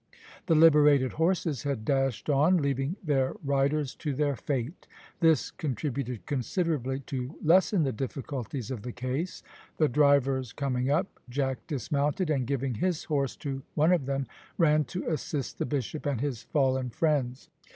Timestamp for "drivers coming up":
9.87-11.19